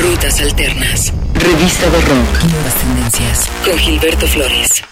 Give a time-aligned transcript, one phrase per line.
[0.00, 1.12] Rutas Alternas.
[1.34, 2.44] Revista de Rock.
[2.52, 3.50] Nuevas tendencias.
[3.64, 4.84] Con Gilberto Flores.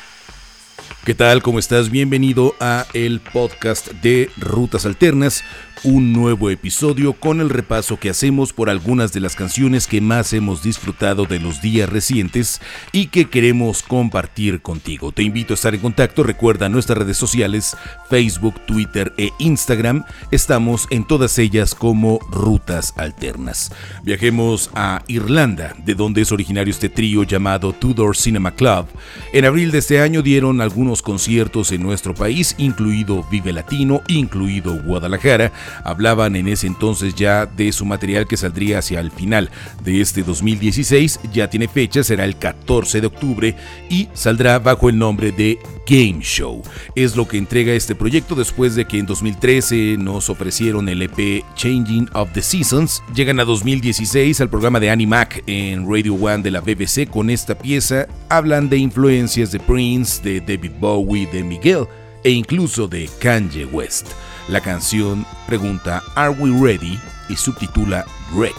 [1.04, 1.42] ¿Qué tal?
[1.42, 1.90] ¿Cómo estás?
[1.90, 5.44] Bienvenido a el podcast de Rutas Alternas
[5.84, 10.32] un nuevo episodio con el repaso que hacemos por algunas de las canciones que más
[10.32, 12.60] hemos disfrutado de los días recientes
[12.92, 15.12] y que queremos compartir contigo.
[15.12, 17.76] Te invito a estar en contacto, recuerda nuestras redes sociales,
[18.08, 23.72] Facebook, Twitter e Instagram, estamos en todas ellas como Rutas Alternas.
[24.02, 28.86] Viajemos a Irlanda, de donde es originario este trío llamado Tudor Cinema Club.
[29.32, 34.74] En abril de este año dieron algunos conciertos en nuestro país, incluido Vive Latino, incluido
[34.82, 35.52] Guadalajara,
[35.84, 39.50] hablaban en ese entonces ya de su material que saldría hacia el final
[39.84, 43.56] de este 2016, ya tiene fecha, será el 14 de octubre
[43.88, 46.62] y saldrá bajo el nombre de Game Show.
[46.94, 51.44] Es lo que entrega este proyecto después de que en 2013 nos ofrecieron el EP
[51.54, 53.02] Changing of the Seasons.
[53.14, 57.56] Llegan a 2016 al programa de Animac en Radio One de la BBC con esta
[57.56, 58.06] pieza.
[58.28, 61.86] Hablan de influencias de Prince, de David Bowie, de Miguel
[62.24, 64.08] e incluso de Kanye West.
[64.48, 67.00] La canción pregunta ¿Are we ready?
[67.28, 68.54] y subtitula Wreck.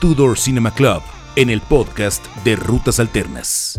[0.00, 1.02] Tudor Cinema Club
[1.36, 3.78] en el podcast de Rutas Alternas.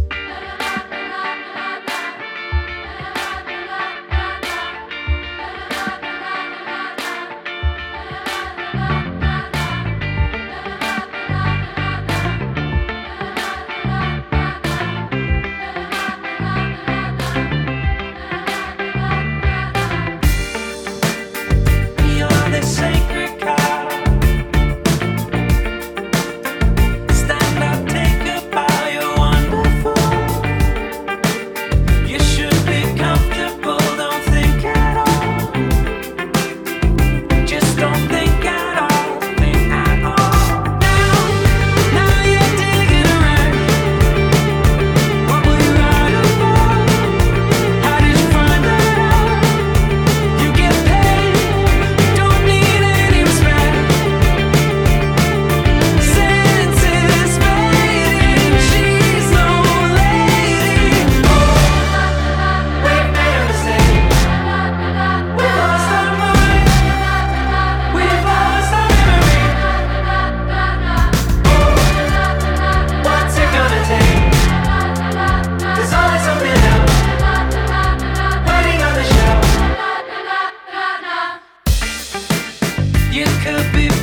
[83.11, 83.98] You could be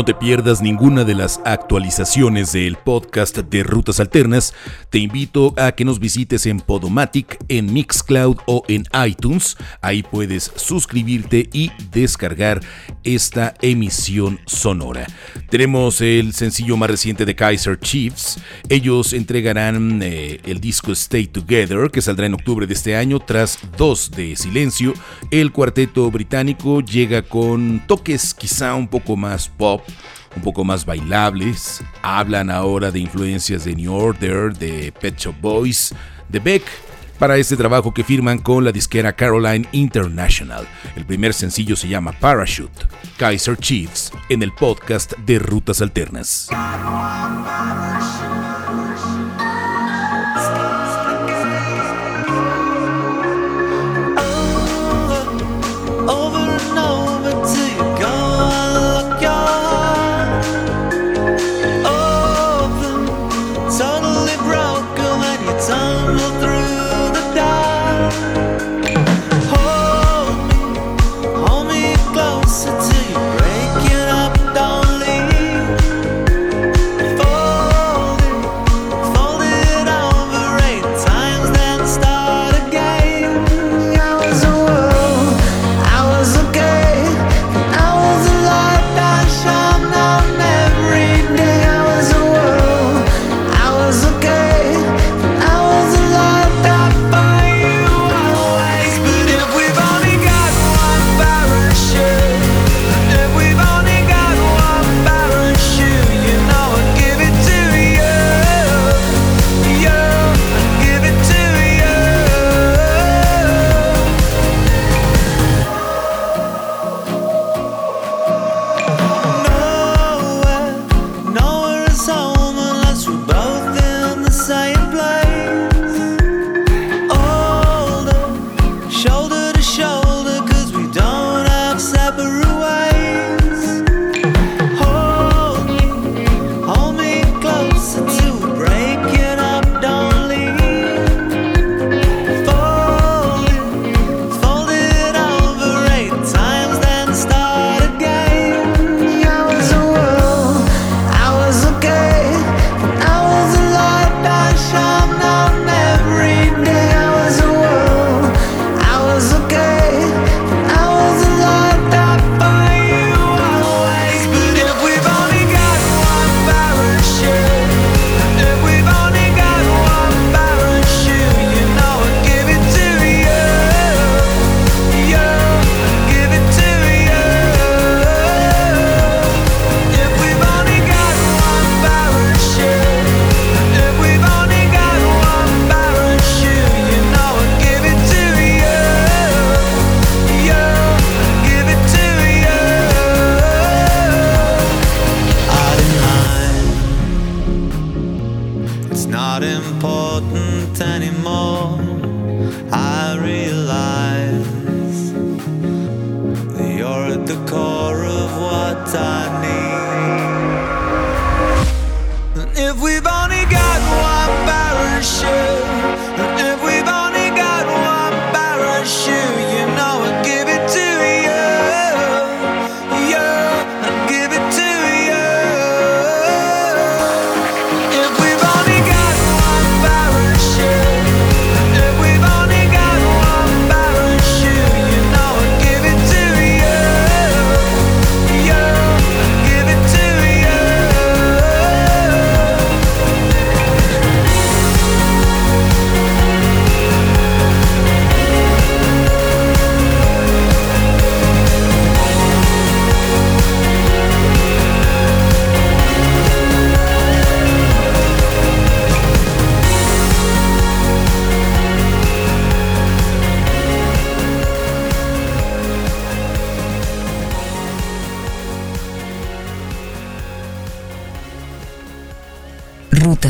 [0.00, 4.54] No te pierdas ninguna de las actualizaciones del podcast de Rutas Alternas.
[4.88, 9.58] Te invito a que nos visites en Podomatic, en Mixcloud o en iTunes.
[9.82, 12.62] Ahí puedes suscribirte y descargar
[13.04, 15.06] esta emisión sonora.
[15.50, 18.38] Tenemos el sencillo más reciente de Kaiser Chiefs.
[18.70, 23.58] Ellos entregarán eh, el disco Stay Together, que saldrá en octubre de este año, tras
[23.76, 24.94] dos de silencio.
[25.30, 29.82] El cuarteto británico llega con toques quizá un poco más pop
[30.36, 31.82] un poco más bailables.
[32.02, 35.94] Hablan ahora de influencias de New Order, de Pet Shop Boys,
[36.28, 36.64] de Beck,
[37.18, 40.66] para este trabajo que firman con la disquera Caroline International.
[40.96, 42.86] El primer sencillo se llama Parachute,
[43.18, 46.48] Kaiser Chiefs, en el podcast de Rutas Alternas.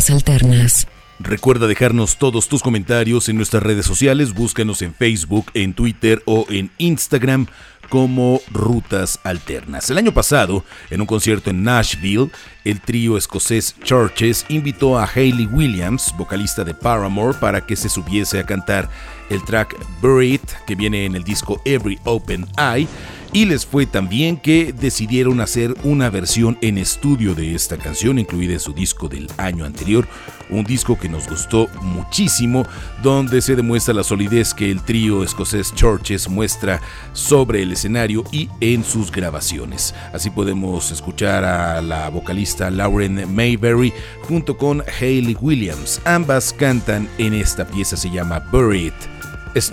[0.09, 0.87] Alternas.
[1.19, 6.47] Recuerda dejarnos todos tus comentarios en nuestras redes sociales, búscanos en Facebook, en Twitter o
[6.49, 7.47] en Instagram
[7.91, 9.91] como Rutas Alternas.
[9.91, 12.31] El año pasado, en un concierto en Nashville,
[12.65, 18.39] el trío escocés Churches invitó a Hayley Williams, vocalista de Paramore, para que se subiese
[18.39, 18.89] a cantar
[19.29, 22.89] el track Buried, que viene en el disco Every Open Eye
[23.33, 28.55] Y les fue también que decidieron hacer una versión en estudio de esta canción, incluida
[28.55, 30.09] en su disco del año anterior,
[30.51, 32.67] un disco que nos gustó muchísimo,
[33.05, 36.81] donde se demuestra la solidez que el trío escocés Churches muestra
[37.13, 39.95] sobre el escenario y en sus grabaciones.
[40.13, 46.01] Así podemos escuchar a la vocalista Lauren Mayberry junto con Hayley Williams.
[46.05, 49.20] Ambas cantan en esta pieza, se llama Buried.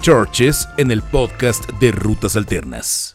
[0.01, 3.13] Churches en el podcast de Rutas Alternas.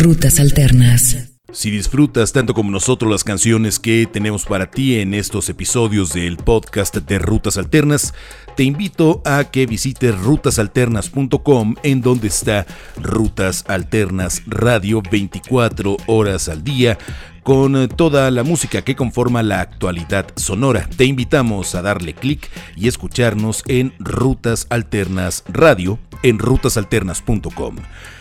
[0.00, 1.34] Rutas Alternas.
[1.52, 6.38] Si disfrutas tanto como nosotros las canciones que tenemos para ti en estos episodios del
[6.38, 8.14] podcast de Rutas Alternas,
[8.56, 12.66] te invito a que visites rutasalternas.com en donde está
[12.96, 16.96] Rutas Alternas Radio 24 horas al día
[17.42, 20.88] con toda la música que conforma la actualidad sonora.
[20.96, 27.76] Te invitamos a darle clic y escucharnos en Rutas Alternas Radio en rutasalternas.com.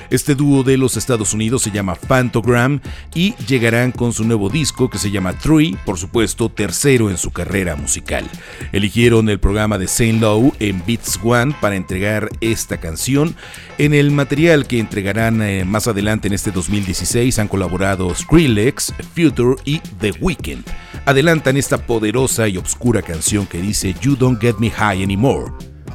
[0.10, 2.80] Este dúo de los Estados Unidos se llama Phantogram
[3.14, 7.32] y llegarán con su nuevo disco que se llama Three, por supuesto tercero en su
[7.32, 8.30] carrera musical.
[8.72, 13.36] Eligieron el programa de Saint Low en Beats One para entregar esta canción.
[13.78, 19.56] En el material que entregarán eh, más adelante en este 2016 han colaborado Skrillex, Future
[19.66, 20.66] y The Weeknd.
[21.06, 25.52] Adelantan esta poderosa y obscura canción que dice You Don't Get Me High Anymore.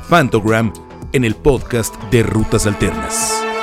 [0.09, 0.73] Phantogram
[1.13, 3.54] en el podcast de Rutas Alternas.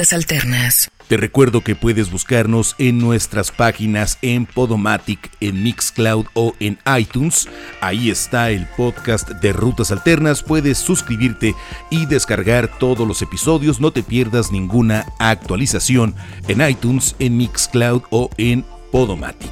[0.00, 0.90] Alternas.
[1.08, 7.48] Te recuerdo que puedes buscarnos en nuestras páginas en Podomatic, en Mixcloud o en iTunes.
[7.80, 10.42] Ahí está el podcast de Rutas Alternas.
[10.42, 11.54] Puedes suscribirte
[11.90, 13.80] y descargar todos los episodios.
[13.80, 16.14] No te pierdas ninguna actualización
[16.48, 19.50] en iTunes, en Mixcloud o en Podomatic.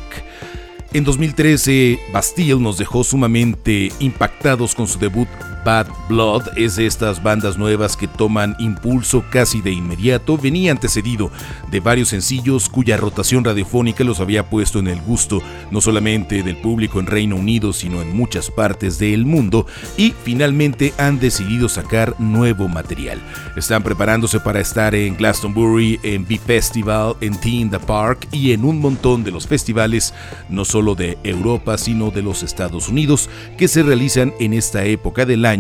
[0.93, 5.29] En 2013, Bastille nos dejó sumamente impactados con su debut
[5.65, 6.43] Bad Blood.
[6.57, 10.37] Es de estas bandas nuevas que toman impulso casi de inmediato.
[10.37, 11.31] Venía antecedido
[11.71, 16.57] de varios sencillos cuya rotación radiofónica los había puesto en el gusto no solamente del
[16.57, 19.67] público en Reino Unido, sino en muchas partes del mundo.
[19.97, 23.21] Y finalmente han decidido sacar nuevo material.
[23.57, 28.53] Están preparándose para estar en Glastonbury, en Bee Festival, en Tea in the Park y
[28.53, 30.13] en un montón de los festivales,
[30.49, 35.25] no solo de Europa, sino de los Estados Unidos, que se realizan en esta época
[35.25, 35.52] del año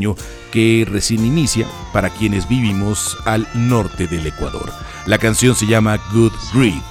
[0.51, 4.73] que recién inicia para quienes vivimos al norte del Ecuador.
[5.07, 6.83] La canción se llama Good Grief,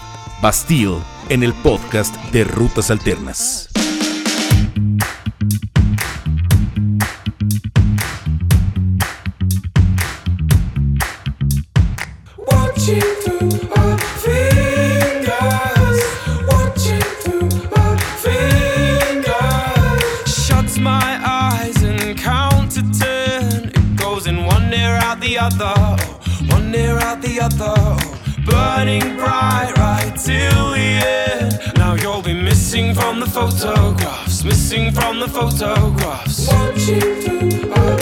[0.42, 0.98] Bastille,
[1.30, 3.70] en el podcast de Rutas Alternas.
[25.42, 25.74] Other,
[26.54, 27.76] one near out the other,
[28.46, 31.60] burning bright right till the end.
[31.78, 36.48] Now you'll be missing from the photographs, missing from the photographs.
[36.48, 38.01] Watching through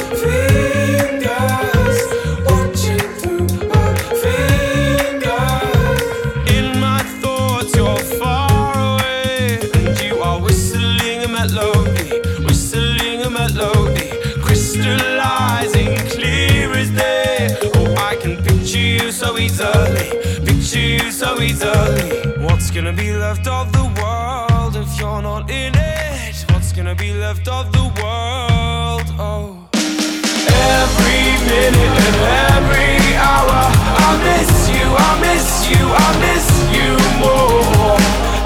[21.59, 26.45] What's gonna be left of the world if you're not in it?
[26.51, 29.07] What's gonna be left of the world?
[29.19, 29.67] Oh.
[29.73, 32.19] Every minute and
[32.55, 33.59] every hour,
[34.07, 37.97] I miss you, I miss you, I miss you more.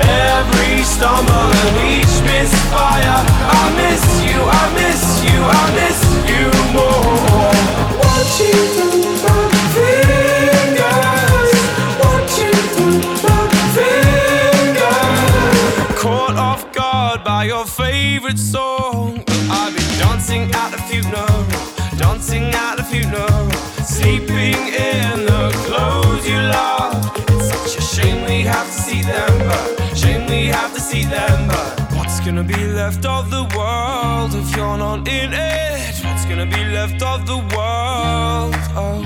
[0.02, 5.99] Every stumble and each misfire, I miss you, I miss you, I miss
[6.32, 7.54] you more.
[8.02, 8.62] Watching your
[32.43, 36.03] gonna be left of the world if you're not in it?
[36.03, 38.56] What's gonna be left of the world?
[38.75, 38.99] Oh.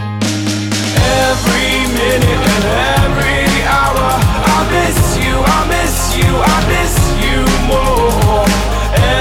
[0.97, 2.65] Every minute and
[3.03, 4.09] every hour,
[4.53, 6.95] I miss you, I miss you, I miss
[7.25, 7.37] you
[7.69, 8.45] more.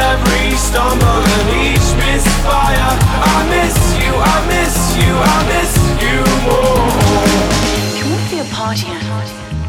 [0.08, 5.72] Every stumble and each misfire, I miss you, I miss you, I miss
[6.04, 6.88] you more.
[7.98, 9.00] You want to be a partier,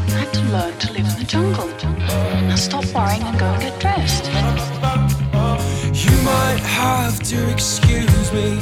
[0.08, 1.68] you have to learn to live in the jungle.
[2.48, 4.37] Now stop worrying and go and get dressed.
[7.28, 8.58] To excuse me.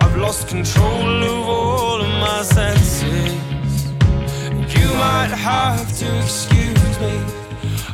[0.00, 3.32] I've lost control of all of my senses.
[4.76, 7.18] You might have to excuse me.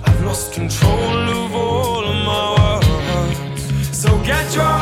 [0.05, 3.97] I've lost control of all of my words.
[3.97, 4.82] So get drunk,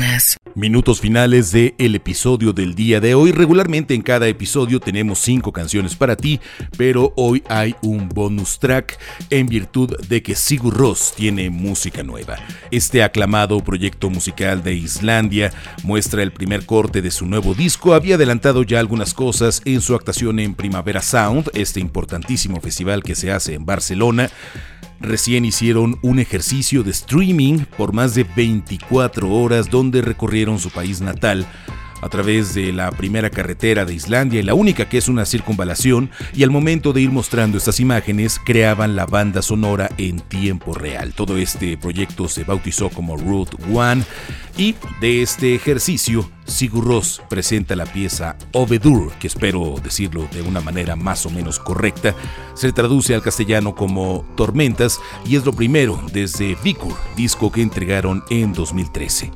[0.61, 3.31] Minutos finales de el episodio del día de hoy.
[3.31, 6.39] Regularmente en cada episodio tenemos cinco canciones para ti,
[6.77, 8.99] pero hoy hay un bonus track
[9.31, 12.37] en virtud de que Sigur Rós tiene música nueva.
[12.69, 17.95] Este aclamado proyecto musical de Islandia muestra el primer corte de su nuevo disco.
[17.95, 23.15] Había adelantado ya algunas cosas en su actuación en Primavera Sound, este importantísimo festival que
[23.15, 24.29] se hace en Barcelona.
[25.01, 31.01] Recién hicieron un ejercicio de streaming por más de 24 horas donde recorrieron su país
[31.01, 31.47] natal
[32.01, 36.09] a través de la primera carretera de Islandia y la única que es una circunvalación,
[36.33, 41.13] y al momento de ir mostrando estas imágenes creaban la banda sonora en tiempo real.
[41.13, 44.03] Todo este proyecto se bautizó como Route One
[44.57, 50.59] y de este ejercicio Sigur Rós presenta la pieza Obedur, que espero decirlo de una
[50.59, 52.13] manera más o menos correcta.
[52.55, 58.23] Se traduce al castellano como Tormentas y es lo primero desde Vikur, disco que entregaron
[58.29, 59.31] en 2013.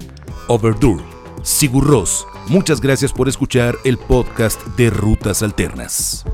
[0.47, 1.01] Overdur,
[1.41, 2.27] Sigur Rós.
[2.47, 6.25] Muchas gracias por escuchar el podcast de Rutas Alternas.